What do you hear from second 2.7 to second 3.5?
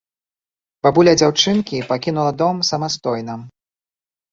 самастойна.